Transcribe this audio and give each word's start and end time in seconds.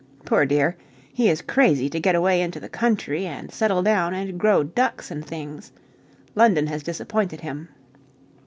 Poor 0.25 0.47
dear! 0.47 0.75
he 1.13 1.29
is 1.29 1.43
crazy 1.43 1.87
to 1.87 1.99
get 1.99 2.15
away 2.15 2.41
into 2.41 2.59
the 2.59 2.67
country 2.67 3.27
and 3.27 3.51
settle 3.53 3.83
down 3.83 4.15
and 4.15 4.39
grow 4.39 4.63
ducks 4.63 5.11
and 5.11 5.23
things. 5.23 5.71
London 6.33 6.65
has 6.65 6.81
disappointed 6.81 7.41
him. 7.41 7.69